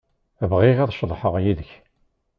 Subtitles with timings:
[0.51, 1.71] Bɣiɣ ad ceḍḥeɣ yid-k.